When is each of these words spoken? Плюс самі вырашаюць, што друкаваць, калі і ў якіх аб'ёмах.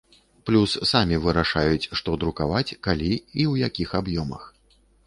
Плюс 0.49 0.71
самі 0.91 1.19
вырашаюць, 1.27 1.89
што 2.01 2.17
друкаваць, 2.25 2.65
калі 2.89 3.13
і 3.17 3.23
ў 3.23 3.53
якіх 3.71 3.89
аб'ёмах. 4.03 4.43